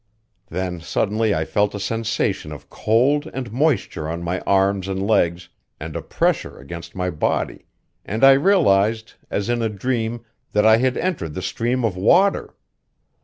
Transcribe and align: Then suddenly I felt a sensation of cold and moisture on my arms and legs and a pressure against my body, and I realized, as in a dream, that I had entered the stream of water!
Then 0.49 0.79
suddenly 0.81 1.31
I 1.35 1.45
felt 1.45 1.75
a 1.75 1.79
sensation 1.79 2.51
of 2.51 2.71
cold 2.71 3.29
and 3.35 3.51
moisture 3.53 4.09
on 4.09 4.23
my 4.23 4.39
arms 4.47 4.87
and 4.87 4.99
legs 5.05 5.49
and 5.79 5.95
a 5.95 6.01
pressure 6.01 6.57
against 6.57 6.95
my 6.95 7.11
body, 7.11 7.65
and 8.03 8.23
I 8.23 8.31
realized, 8.31 9.13
as 9.29 9.47
in 9.47 9.61
a 9.61 9.69
dream, 9.69 10.25
that 10.53 10.65
I 10.65 10.77
had 10.77 10.97
entered 10.97 11.35
the 11.35 11.43
stream 11.43 11.85
of 11.85 11.95
water! 11.95 12.55